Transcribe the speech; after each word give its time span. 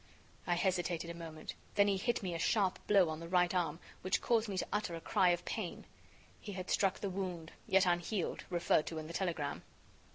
I 0.47 0.55
hesitated 0.55 1.11
a 1.11 1.13
moment. 1.13 1.53
Then 1.75 1.87
he 1.87 1.97
hit 1.97 2.23
me 2.23 2.33
a 2.33 2.39
sharp 2.39 2.79
blow 2.87 3.07
on 3.09 3.19
the 3.19 3.27
right 3.27 3.53
arm, 3.53 3.79
which 4.01 4.19
caused 4.19 4.49
me 4.49 4.57
to 4.57 4.67
utter 4.73 4.95
a 4.95 4.99
cry 4.99 5.29
of 5.29 5.45
pain. 5.45 5.85
He 6.39 6.53
had 6.53 6.71
struck 6.71 7.01
the 7.01 7.09
wound, 7.11 7.51
yet 7.67 7.85
unhealed, 7.85 8.43
referred 8.49 8.87
to 8.87 8.97
in 8.97 9.05
the 9.05 9.13
telegram. 9.13 9.61